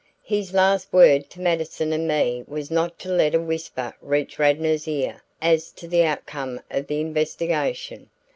His 0.23 0.51
last 0.51 0.91
word 0.91 1.29
to 1.29 1.39
Mattison 1.41 1.93
and 1.93 2.07
me 2.07 2.43
was 2.47 2.71
not 2.71 2.97
to 3.01 3.09
let 3.11 3.35
a 3.35 3.39
whisper 3.39 3.93
reach 4.01 4.39
Radnor's 4.39 4.87
ear 4.87 5.21
as 5.43 5.69
to 5.73 5.87
the 5.87 6.03
outcome 6.05 6.59
of 6.71 6.87
the 6.87 6.99
investigation. 6.99 8.09